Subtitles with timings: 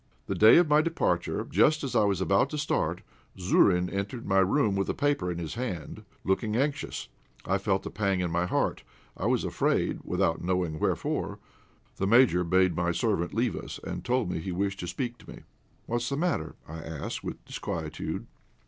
[0.25, 3.01] The day of my departure, just as I was about to start,
[3.37, 7.07] Zourine entered my room with a paper in his hand, looking anxious.
[7.45, 8.81] I felt a pang at my heart;
[9.15, 11.37] I was afraid, without knowing wherefore.
[11.97, 15.29] The Major bade my servant leave us, and told me he wished to speak to
[15.29, 15.43] me.
[15.85, 18.25] "What's the matter?" I asked, with disquietude.